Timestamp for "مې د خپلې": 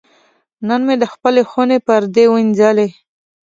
0.87-1.41